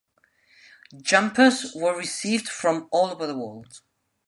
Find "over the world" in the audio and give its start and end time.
3.11-3.81